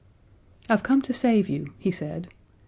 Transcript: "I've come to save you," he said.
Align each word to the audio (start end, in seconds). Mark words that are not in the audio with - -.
"I've 0.67 0.81
come 0.81 1.03
to 1.03 1.13
save 1.13 1.47
you," 1.47 1.75
he 1.77 1.91
said. 1.91 2.27